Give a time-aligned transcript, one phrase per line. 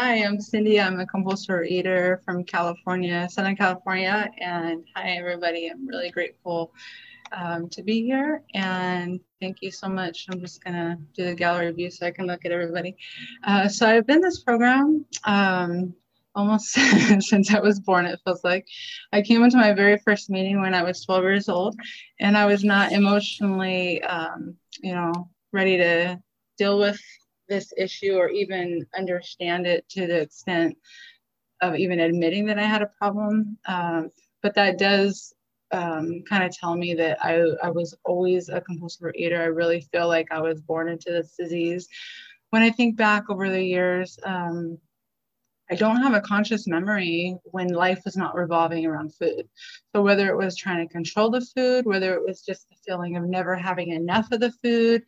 [0.00, 0.80] Hi, I'm Cindy.
[0.80, 4.30] I'm a compulsive eater from California, Southern California.
[4.38, 5.66] And hi, everybody.
[5.66, 6.72] I'm really grateful
[7.32, 8.44] um, to be here.
[8.54, 10.26] And thank you so much.
[10.30, 12.96] I'm just going to do the gallery view so I can look at everybody.
[13.42, 15.92] Uh, so I've been this program um,
[16.36, 16.68] almost
[17.18, 18.68] since I was born, it feels like.
[19.12, 21.74] I came into my very first meeting when I was 12 years old,
[22.20, 26.20] and I was not emotionally, um, you know, ready to
[26.56, 27.00] deal with
[27.48, 30.76] this issue or even understand it to the extent
[31.60, 33.58] of even admitting that I had a problem.
[33.66, 34.10] Um,
[34.42, 35.34] but that does
[35.72, 39.40] um, kind of tell me that I, I was always a compulsive eater.
[39.40, 41.88] I really feel like I was born into this disease.
[42.50, 44.78] When I think back over the years, um,
[45.70, 49.48] I don't have a conscious memory when life was not revolving around food.
[49.94, 53.16] So whether it was trying to control the food, whether it was just the feeling
[53.16, 55.02] of never having enough of the food,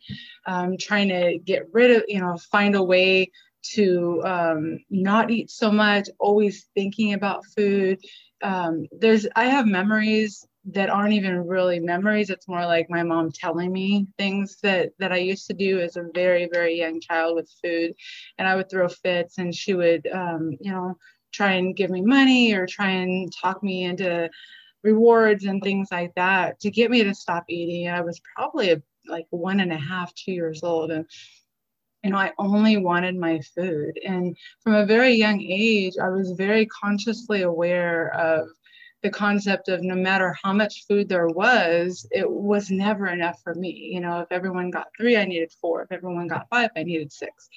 [0.45, 3.31] um, trying to get rid of, you know, find a way
[3.73, 7.99] to um, not eat so much, always thinking about food.
[8.43, 12.29] Um, there's, I have memories that aren't even really memories.
[12.29, 15.97] It's more like my mom telling me things that that i used to do as
[15.97, 17.93] a very very young child with food.
[18.37, 20.95] And i would throw fits and she would um, you know
[21.33, 24.29] try and give me money or try and talk me into
[24.83, 27.87] rewards and things like that to get me to stop eating.
[27.87, 28.75] I was probably
[29.07, 31.05] like one and a half two years old and
[32.03, 33.99] you know i only wanted my food.
[34.05, 38.47] And from a very young age i was very consciously aware of
[39.03, 43.55] the concept of no matter how much food there was, it was never enough for
[43.55, 43.89] me.
[43.93, 45.81] You know, if everyone got three, I needed four.
[45.81, 47.49] If everyone got five, I needed six.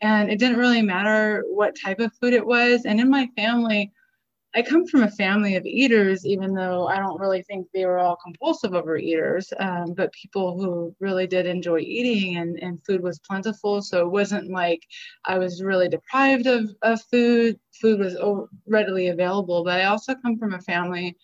[0.00, 2.84] And it didn't really matter what type of food it was.
[2.84, 3.92] And in my family,
[4.58, 8.00] I come from a family of eaters, even though I don't really think they were
[8.00, 13.20] all compulsive overeaters, um, but people who really did enjoy eating and, and food was
[13.20, 13.80] plentiful.
[13.82, 14.82] So it wasn't like
[15.24, 17.60] I was really deprived of, of food.
[17.80, 18.16] Food was
[18.66, 19.62] readily available.
[19.62, 21.16] But I also come from a family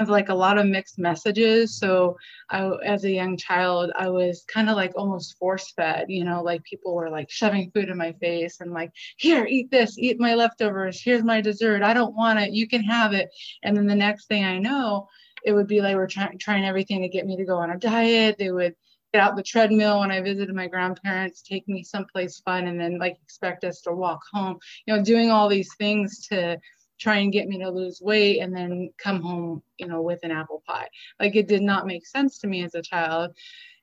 [0.00, 1.78] of like a lot of mixed messages.
[1.78, 2.16] So
[2.50, 6.42] I, as a young child, I was kind of like almost force fed, you know,
[6.42, 10.18] like people were like shoving food in my face and like, here, eat this, eat
[10.18, 11.00] my leftovers.
[11.02, 11.82] Here's my dessert.
[11.82, 12.52] I don't want it.
[12.52, 13.28] You can have it.
[13.62, 15.08] And then the next thing I know,
[15.44, 17.78] it would be like we're trying trying everything to get me to go on a
[17.78, 18.36] diet.
[18.38, 18.74] They would
[19.12, 22.98] get out the treadmill when I visited my grandparents, take me someplace fun, and then
[22.98, 24.58] like expect us to walk home.
[24.86, 26.58] You know, doing all these things to
[26.98, 30.30] try and get me to lose weight and then come home, you know, with an
[30.30, 30.88] apple pie.
[31.20, 33.32] Like it did not make sense to me as a child.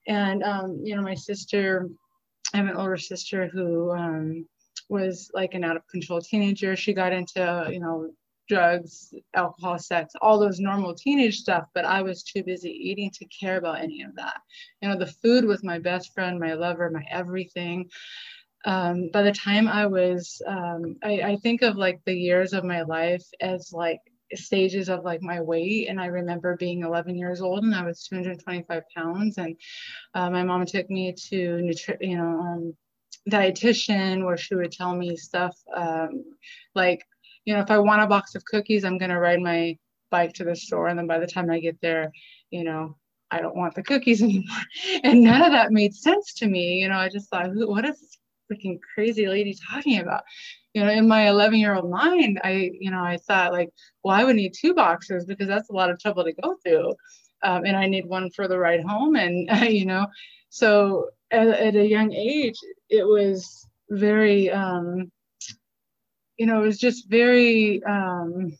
[0.08, 1.90] And, um, you know, my sister,
[2.54, 4.46] I have an older sister who um,
[4.90, 6.76] was like an out of control teenager.
[6.76, 8.12] She got into, you know,
[8.50, 13.26] drugs, alcohol, sex, all those normal teenage stuff, but I was too busy eating to
[13.26, 14.42] care about any of that.
[14.82, 17.90] You know, the food was my best friend, my lover, my everything
[18.66, 22.64] um, by the time I was, um, I, I think of like the years of
[22.64, 24.00] my life as like
[24.36, 28.08] stages of like my weight and i remember being 11 years old and i was
[28.08, 29.56] 225 pounds and
[30.14, 32.74] uh, my mom took me to nutri- you know um,
[33.30, 36.24] dietitian where she would tell me stuff um,
[36.76, 37.04] like
[37.46, 39.78] you know if i want a box of cookies i'm going to ride my
[40.10, 42.12] bike to the store and then by the time i get there
[42.50, 42.96] you know
[43.32, 44.44] i don't want the cookies anymore.
[45.04, 48.18] And none of that made sense to me you know i just thought what is
[48.52, 50.24] freaking crazy lady talking about?
[50.74, 53.70] You know, in my 11 year old mind, I, you know, I thought like,
[54.04, 56.94] well, I would need two boxes because that's a lot of trouble to go through.
[57.44, 59.16] Um, and I need one for the ride home.
[59.16, 60.08] And, you know,
[60.50, 62.58] so at, at, a young age,
[62.90, 65.12] it was very, um,
[66.38, 68.58] you know, it was just very, um,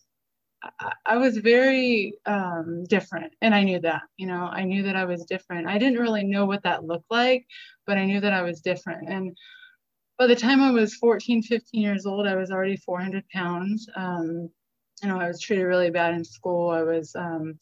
[0.80, 4.96] I, I was very um, different and I knew that, you know, I knew that
[4.96, 5.68] I was different.
[5.68, 7.46] I didn't really know what that looked like,
[7.88, 9.10] but I knew that I was different.
[9.10, 9.38] And
[10.22, 13.90] by the time I was 14, 15 years old, I was already 400 pounds.
[13.96, 14.52] Um,
[15.02, 16.70] you know, I was treated really bad in school.
[16.70, 17.58] I was, um,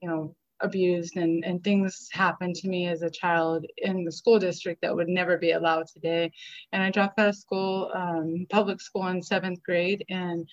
[0.00, 4.38] you know, abused and, and things happened to me as a child in the school
[4.38, 6.32] district that would never be allowed today.
[6.72, 10.02] And I dropped out of school, um, public school in seventh grade.
[10.08, 10.48] And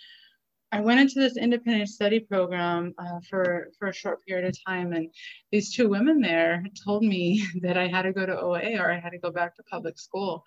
[0.74, 4.91] I went into this independent study program uh, for, for a short period of time.
[4.91, 5.07] And
[5.53, 9.00] these two women there told me that I had to go to OA or I
[9.00, 10.44] had to go back to public school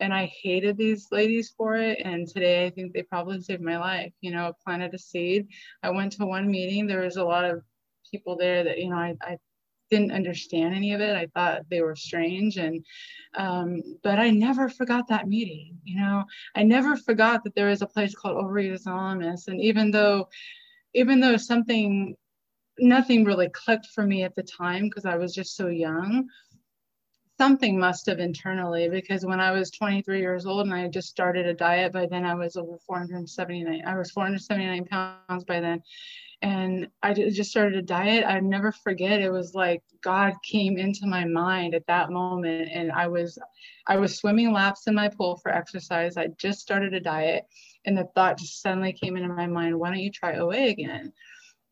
[0.00, 2.00] and I hated these ladies for it.
[2.04, 4.12] And today I think they probably saved my life.
[4.20, 5.48] You know, planted a seed.
[5.82, 6.86] I went to one meeting.
[6.86, 7.62] There was a lot of
[8.10, 9.36] people there that, you know, I, I
[9.90, 11.16] didn't understand any of it.
[11.16, 12.56] I thought they were strange.
[12.56, 12.84] And,
[13.36, 15.78] um, but I never forgot that meeting.
[15.84, 16.24] You know,
[16.54, 19.48] I never forgot that there was a place called Overeaters Anonymous.
[19.48, 20.28] And even though,
[20.94, 22.16] even though something,
[22.78, 26.28] nothing really clicked for me at the time because I was just so young,
[27.38, 31.46] something must have internally because when I was 23 years old and I just started
[31.46, 33.82] a diet, by then I was over 479.
[33.86, 35.82] I was 479 pounds by then.
[36.42, 38.24] And I just started a diet.
[38.26, 39.20] I never forget.
[39.20, 43.38] It was like God came into my mind at that moment, and I was,
[43.86, 46.18] I was swimming laps in my pool for exercise.
[46.18, 47.46] I just started a diet,
[47.86, 51.14] and the thought just suddenly came into my mind: Why don't you try OA again?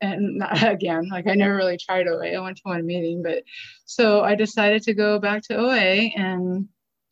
[0.02, 1.08] And not again.
[1.10, 3.42] Like i never really tried oa i went to one meeting but
[3.86, 6.68] so i decided to go back to oa and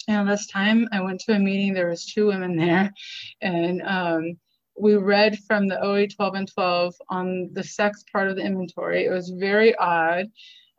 [0.08, 2.92] and this time i went to a meeting there was two women there
[3.40, 4.36] and um,
[4.80, 9.04] we read from the oa 12 and 12 on the sex part of the inventory.
[9.04, 10.26] It was very odd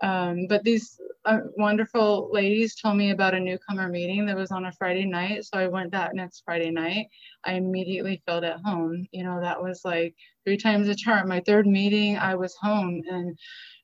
[0.01, 4.65] um, but these uh, wonderful ladies told me about a newcomer meeting that was on
[4.65, 5.45] a Friday night.
[5.45, 7.07] So I went that next Friday night.
[7.45, 9.07] I immediately felt at home.
[9.12, 11.27] You know, that was like three times a chart.
[11.27, 13.01] My third meeting, I was home.
[13.07, 13.38] And,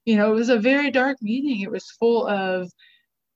[0.06, 1.62] you know, it was a very dark meeting.
[1.62, 2.72] It was full of,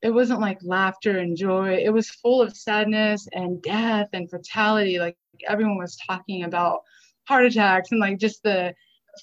[0.02, 1.76] it wasn't like laughter and joy.
[1.76, 4.98] It was full of sadness and death and fatality.
[4.98, 5.18] Like
[5.48, 6.80] everyone was talking about
[7.28, 8.74] heart attacks and like just the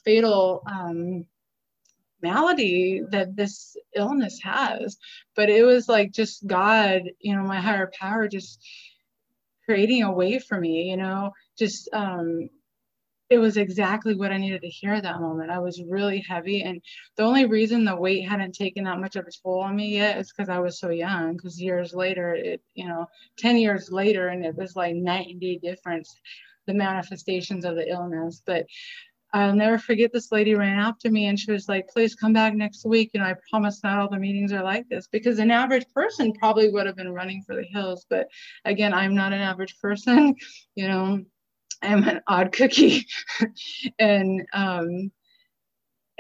[0.04, 1.25] fatal um,
[2.23, 4.97] malady that this illness has
[5.37, 8.61] but it was like just god you know my higher power just
[9.65, 12.49] creating a way for me you know just um
[13.31, 15.50] it was exactly what I needed to hear at that moment.
[15.50, 16.62] I was really heavy.
[16.62, 16.81] And
[17.17, 20.19] the only reason the weight hadn't taken that much of a toll on me yet
[20.19, 21.37] is because I was so young.
[21.37, 23.06] Because years later, it, you know,
[23.38, 26.14] 10 years later, and it was like night and day difference,
[26.67, 28.43] the manifestations of the illness.
[28.47, 28.64] But
[29.32, 32.54] I'll never forget this lady ran after me and she was like, please come back
[32.54, 33.10] next week.
[33.14, 36.70] And I promise not all the meetings are like this because an average person probably
[36.70, 38.06] would have been running for the hills.
[38.08, 38.28] But
[38.64, 40.34] again, I'm not an average person,
[40.75, 41.25] you know,
[41.82, 43.06] I'm an odd cookie.
[43.98, 45.12] and, um,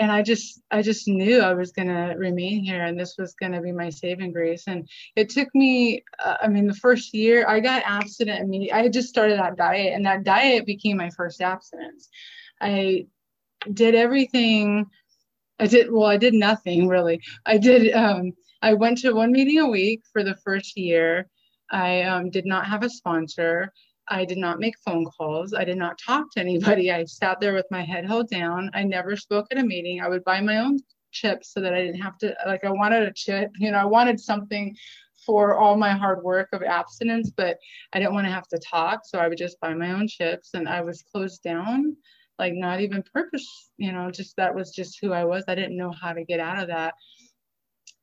[0.00, 3.34] and I just, I just knew I was going to remain here and this was
[3.34, 4.64] going to be my saving grace.
[4.68, 8.78] And it took me, uh, I mean, the first year I got abstinent immediately.
[8.78, 12.10] I had just started that diet and that diet became my first abstinence.
[12.60, 13.06] I
[13.72, 14.86] did everything.
[15.58, 17.20] I did, well, I did nothing really.
[17.46, 18.32] I did, um,
[18.62, 21.28] I went to one meeting a week for the first year.
[21.70, 23.72] I um, did not have a sponsor.
[24.08, 25.52] I did not make phone calls.
[25.52, 26.90] I did not talk to anybody.
[26.90, 28.70] I sat there with my head held down.
[28.72, 30.00] I never spoke at a meeting.
[30.00, 30.78] I would buy my own
[31.12, 33.84] chips so that I didn't have to, like, I wanted a chip, you know, I
[33.84, 34.76] wanted something
[35.26, 37.58] for all my hard work of abstinence, but
[37.92, 39.00] I didn't want to have to talk.
[39.04, 41.96] So I would just buy my own chips and I was closed down
[42.38, 45.44] like not even purpose, you know, just that was just who I was.
[45.48, 46.94] I didn't know how to get out of that.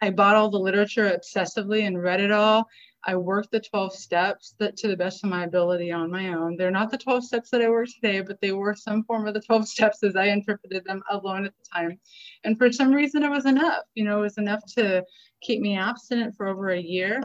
[0.01, 2.67] I bought all the literature obsessively and read it all.
[3.07, 6.57] I worked the 12 steps that to the best of my ability on my own.
[6.57, 9.33] They're not the 12 steps that I work today, but they were some form of
[9.33, 11.99] the 12 steps as I interpreted them alone at the time.
[12.43, 15.03] And for some reason it was enough, you know, it was enough to
[15.41, 17.21] keep me abstinent for over a year.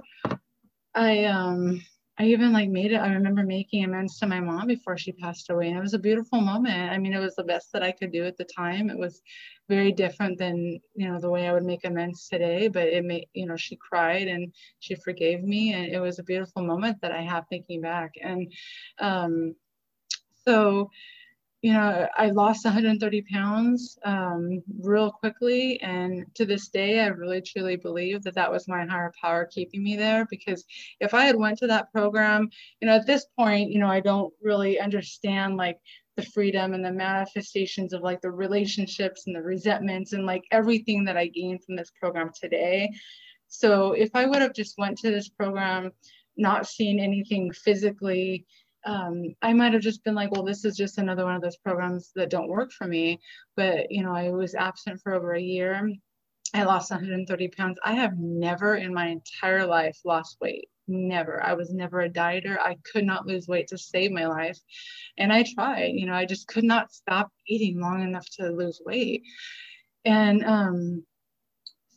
[0.94, 1.80] I um
[2.20, 2.98] I even like made it.
[2.98, 5.98] I remember making amends to my mom before she passed away, and it was a
[5.98, 6.92] beautiful moment.
[6.92, 8.90] I mean, it was the best that I could do at the time.
[8.90, 9.22] It was
[9.70, 13.26] very different than you know the way I would make amends today, but it made
[13.32, 17.12] you know she cried and she forgave me, and it was a beautiful moment that
[17.12, 18.12] I have thinking back.
[18.20, 18.52] And
[18.98, 19.54] um,
[20.46, 20.90] so
[21.62, 25.80] you know, I lost 130 pounds um, real quickly.
[25.82, 29.82] And to this day, I really truly believe that that was my higher power keeping
[29.82, 30.26] me there.
[30.30, 30.64] Because
[31.00, 32.48] if I had went to that program,
[32.80, 35.78] you know, at this point, you know, I don't really understand like
[36.16, 41.04] the freedom and the manifestations of like the relationships and the resentments and like everything
[41.04, 42.90] that I gained from this program today.
[43.48, 45.90] So if I would have just went to this program,
[46.38, 48.46] not seen anything physically,
[48.84, 51.56] um, I might have just been like, well, this is just another one of those
[51.56, 53.20] programs that don't work for me.
[53.56, 55.90] But, you know, I was absent for over a year.
[56.54, 57.78] I lost 130 pounds.
[57.84, 60.68] I have never in my entire life lost weight.
[60.88, 61.42] Never.
[61.42, 62.58] I was never a dieter.
[62.58, 64.58] I could not lose weight to save my life.
[65.16, 68.80] And I tried, you know, I just could not stop eating long enough to lose
[68.84, 69.22] weight.
[70.04, 71.04] And um,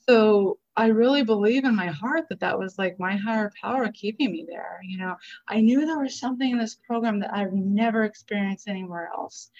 [0.07, 4.31] so I really believe in my heart that that was like my higher power keeping
[4.31, 4.79] me there.
[4.83, 5.15] You know,
[5.47, 9.51] I knew there was something in this program that I've never experienced anywhere else.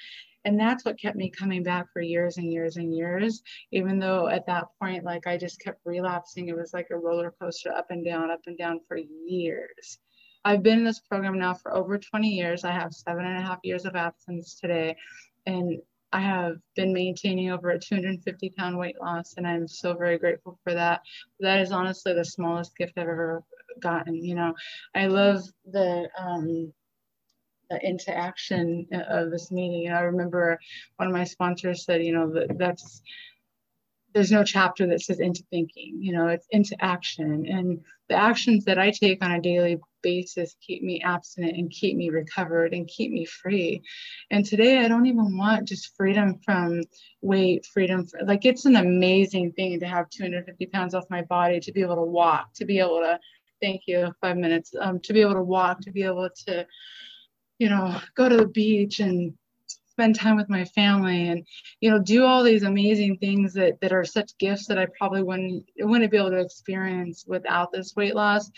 [0.46, 4.27] And that's what kept me coming back for years and years and years, even though
[4.27, 6.50] at that point, like I just kept relapsing.
[6.50, 10.00] It was like a roller coaster up and down, up and down for years.
[10.43, 12.65] I've been in this program now for over 20 years.
[12.65, 14.98] I have seven and a half years of absence today.
[15.46, 15.82] And
[16.13, 20.60] I have been maintaining over a 250 pound weight loss, and I'm so very grateful
[20.63, 21.01] for that.
[21.39, 23.43] That is honestly the smallest gift I've ever
[23.82, 24.24] gotten.
[24.24, 24.53] You know,
[24.96, 26.72] I love the um,
[27.72, 29.91] the interaction of this meeting.
[29.91, 30.60] I remember
[30.98, 33.01] one of my sponsors said, you know, that that's
[34.13, 37.46] there's no chapter that says into thinking you know it's into action.
[37.48, 41.96] And the actions that i take on a daily basis keep me abstinent and keep
[41.96, 43.82] me recovered and keep me free.
[44.32, 46.82] And today i don't even want just freedom from
[47.22, 51.60] weight freedom for, like it's an amazing thing to have 250 pounds off my body
[51.60, 53.20] to be able to walk to be able to
[53.62, 56.65] thank you five minutes um, to be able to walk to be able to
[57.60, 59.34] you know go to the beach and
[59.94, 61.46] spend time with my family and
[61.80, 65.24] you know do all these amazing things that that are such gifts that I probably
[65.24, 68.50] wouldn't wouldn't be able to experience without this weight loss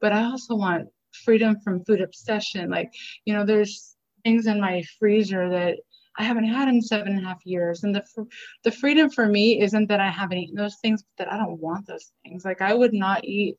[0.00, 2.90] but I also want freedom from food obsession like
[3.24, 5.76] you know there's things in my freezer that
[6.18, 7.84] I haven't had in seven and a half years.
[7.84, 8.02] And the
[8.64, 11.60] the freedom for me isn't that I haven't eaten those things, but that I don't
[11.60, 12.44] want those things.
[12.44, 13.56] Like I would not eat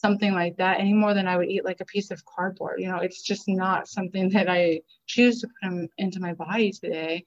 [0.00, 2.80] something like that any more than I would eat like a piece of cardboard.
[2.80, 7.24] You know, it's just not something that I choose to put into my body today.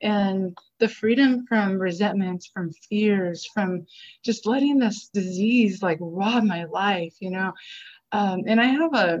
[0.00, 3.86] And the freedom from resentments, from fears, from
[4.24, 7.52] just letting this disease like rob my life, you know.
[8.12, 9.20] Um, and I have a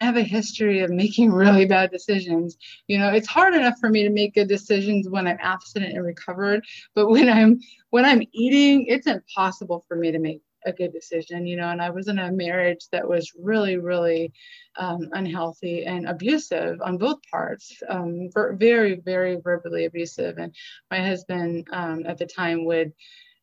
[0.00, 2.56] I have a history of making really bad decisions.
[2.86, 6.04] You know, it's hard enough for me to make good decisions when I'm abstinent and
[6.04, 7.60] recovered, but when I'm
[7.90, 11.68] when I'm eating, it's impossible for me to make a good decision, you know.
[11.68, 14.32] And I was in a marriage that was really, really
[14.76, 20.38] um, unhealthy and abusive on both parts, um, very, very verbally abusive.
[20.38, 20.54] And
[20.90, 22.92] my husband um, at the time would,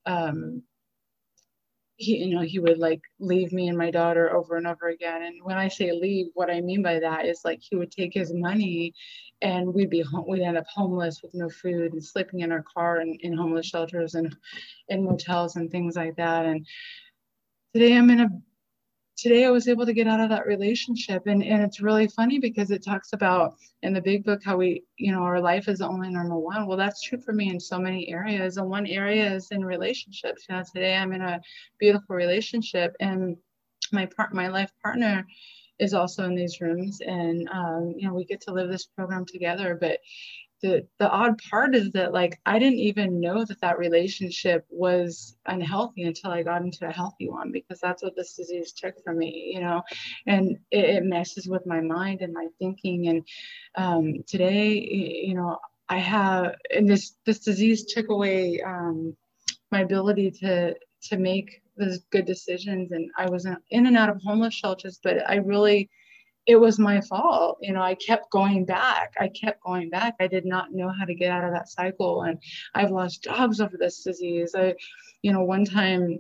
[0.06, 0.64] um,
[1.98, 5.24] he, you know, he would like leave me and my daughter over and over again.
[5.24, 8.14] And when I say leave, what I mean by that is like he would take
[8.14, 8.94] his money
[9.42, 12.64] and we'd be home, we'd end up homeless with no food and sleeping in our
[12.64, 14.36] car and in homeless shelters and
[14.90, 16.46] in motels and things like that.
[16.46, 16.66] And
[17.78, 18.30] today I'm in a
[19.18, 21.28] today I was able to get out of that relationship.
[21.28, 23.54] And, and it's really funny because it talks about
[23.84, 26.66] in the big book how we, you know, our life is the only normal one.
[26.68, 28.58] Well, that's true for me in so many areas.
[28.58, 30.46] And one area is in relationships.
[30.50, 31.40] You know, today I'm in a
[31.80, 33.38] beautiful relationship and
[33.92, 35.26] my part my life partner
[35.80, 39.24] is also in these rooms and um, you know we get to live this program
[39.26, 40.00] together but
[40.62, 45.38] the the odd part is that like I didn't even know that that relationship was
[45.46, 49.20] unhealthy until I got into a healthy one because that's what this disease took from
[49.20, 49.84] me, you know,
[50.26, 53.08] and it, it messes with my mind and my thinking.
[53.08, 53.28] And
[53.76, 54.74] um, today,
[55.26, 55.58] you know,
[55.90, 59.16] I have and this this disease took away um,
[59.72, 62.92] my ability to to make those good decisions.
[62.92, 65.90] And I was in and out of homeless shelters, but I really
[66.48, 67.58] it was my fault.
[67.62, 69.14] You know, I kept going back.
[69.20, 70.16] I kept going back.
[70.22, 72.24] I did not know how to get out of that cycle.
[72.24, 72.40] And
[72.74, 74.56] I've lost jobs over this disease.
[74.58, 74.76] I,
[75.22, 76.20] you know, one time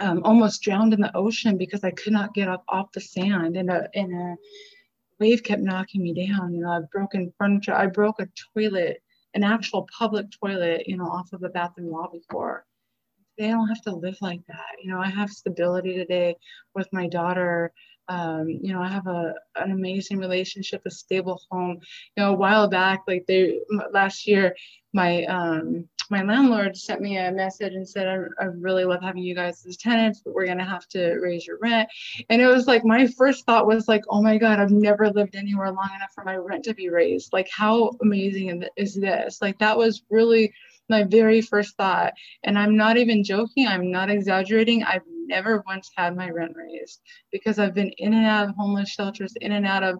[0.00, 3.56] um, almost drowned in the ocean because I could not get up off the sand
[3.56, 4.36] and a, and a
[5.20, 6.52] wave kept knocking me down.
[6.52, 7.74] You know, I've broken furniture.
[7.74, 9.02] I broke a toilet,
[9.34, 12.66] an actual public toilet, you know, off of a bathroom wall before.
[13.40, 14.82] I don't have to live like that.
[14.82, 16.36] You know, I have stability today
[16.74, 17.72] with my daughter
[18.08, 21.80] um, you know, I have a an amazing relationship, a stable home.
[22.16, 23.60] You know, a while back, like they
[23.92, 24.54] last year,
[24.92, 29.22] my um, my landlord sent me a message and said, I, I really love having
[29.22, 31.88] you guys as tenants, but we're gonna have to raise your rent.
[32.28, 35.34] And it was like my first thought was like, oh my God, I've never lived
[35.34, 37.32] anywhere long enough for my rent to be raised.
[37.32, 39.40] Like, how amazing is this?
[39.40, 40.52] Like, that was really
[40.88, 42.12] my very first thought.
[42.44, 44.82] And I'm not even joking, I'm not exaggerating.
[44.82, 47.00] I've never once had my rent raised
[47.32, 49.98] because I've been in and out of homeless shelters, in and out of,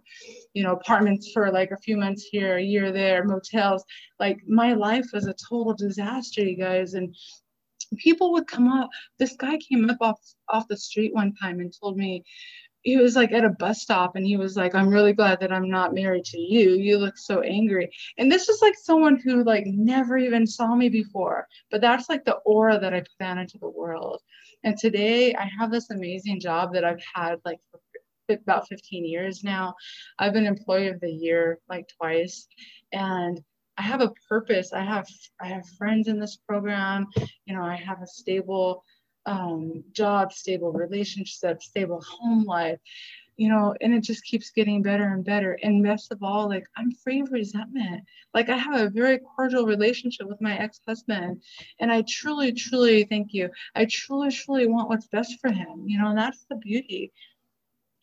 [0.52, 3.84] you know, apartments for like a few months here, a year there, motels.
[4.20, 6.94] Like my life was a total disaster, you guys.
[6.94, 7.16] And
[7.98, 8.90] people would come up.
[9.18, 12.24] This guy came up off off the street one time and told me,
[12.84, 15.52] he was like at a bus stop and he was like i'm really glad that
[15.52, 19.42] i'm not married to you you look so angry and this is like someone who
[19.42, 23.38] like never even saw me before but that's like the aura that i put out
[23.38, 24.20] into the world
[24.64, 27.80] and today I have this amazing job that I've had like for
[28.28, 29.74] about 15 years now.
[30.18, 32.48] I've been employee of the year like twice
[32.92, 33.40] and
[33.76, 34.72] I have a purpose.
[34.72, 35.06] I have
[35.40, 37.06] I have friends in this program.
[37.44, 38.84] You know, I have a stable
[39.26, 42.78] um, job, stable relationship, stable home life
[43.36, 45.58] you know, and it just keeps getting better and better.
[45.62, 48.04] And best of all, like I'm free of resentment.
[48.32, 51.42] Like I have a very cordial relationship with my ex-husband.
[51.80, 53.50] And I truly, truly thank you.
[53.74, 55.84] I truly, truly want what's best for him.
[55.86, 57.12] You know, and that's the beauty.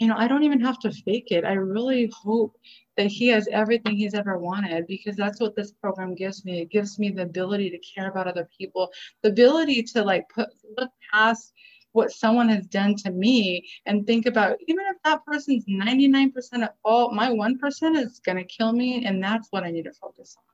[0.02, 1.46] You know, I don't even have to fake it.
[1.46, 2.58] I really hope
[2.98, 6.62] that he has everything he's ever wanted because that's what this program gives me.
[6.62, 8.90] It gives me the ability to care about other people,
[9.22, 11.54] the ability to like put look past
[11.92, 16.32] what someone has done to me and think about even if that person's 99%
[16.64, 19.06] at fault, my 1% is going to kill me.
[19.06, 20.51] And that's what I need to focus on.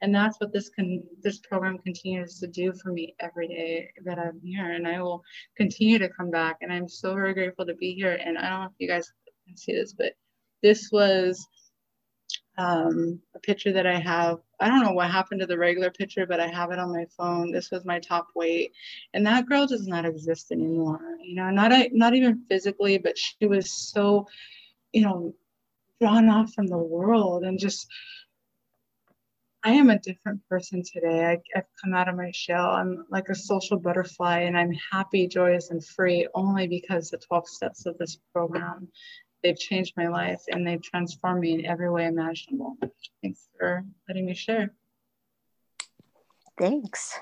[0.00, 4.18] And that's what this can this program continues to do for me every day that
[4.18, 4.72] i'm here.
[4.72, 5.22] And i will
[5.56, 6.58] continue to come back.
[6.60, 8.18] And i'm so very grateful to be here.
[8.24, 9.12] And i don't know if you guys
[9.46, 10.12] can see this but
[10.62, 11.46] this was
[12.58, 14.38] um, a picture that i have.
[14.60, 17.06] I don't know what happened to the regular picture but i have it on my
[17.16, 17.52] phone.
[17.52, 18.72] This was my top weight.
[19.14, 21.00] And that girl does not exist anymore.
[21.22, 24.26] You know not not even physically but she was so
[24.92, 25.34] you know
[26.00, 27.88] drawn off from the world and just
[29.64, 31.26] I am a different person today.
[31.26, 32.70] I, have come out of my shell.
[32.70, 37.48] I'm like a social butterfly, and I'm happy, joyous, and free only because the 12
[37.48, 38.88] steps of this program
[39.42, 42.76] they've changed my life and they've transformed me in every way imaginable.
[43.22, 44.74] Thanks for letting me share.
[46.58, 47.18] Thanks.